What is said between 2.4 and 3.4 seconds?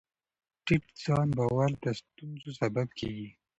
سبب کېږي.